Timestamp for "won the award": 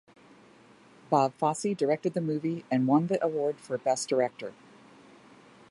2.87-3.59